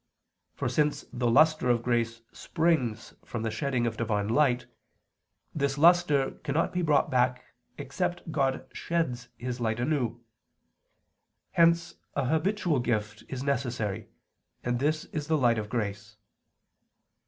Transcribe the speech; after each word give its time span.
For 0.55 0.67
since 0.67 1.05
the 1.13 1.29
lustre 1.29 1.69
of 1.69 1.83
grace 1.83 2.23
springs 2.33 3.13
from 3.23 3.43
the 3.43 3.51
shedding 3.51 3.85
of 3.85 3.97
Divine 3.97 4.29
light, 4.29 4.65
this 5.53 5.77
lustre 5.77 6.31
cannot 6.43 6.73
be 6.73 6.81
brought 6.81 7.11
back, 7.11 7.43
except 7.77 8.31
God 8.31 8.67
sheds 8.73 9.27
His 9.37 9.59
light 9.59 9.79
anew: 9.79 10.19
hence 11.51 11.97
a 12.15 12.25
habitual 12.25 12.79
gift 12.79 13.23
is 13.29 13.43
necessary, 13.43 14.07
and 14.63 14.79
this 14.79 15.05
is 15.13 15.27
the 15.27 15.37
light 15.37 15.59
of 15.59 15.69
grace. 15.69 16.17